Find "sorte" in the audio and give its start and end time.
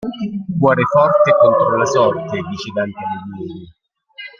1.85-2.35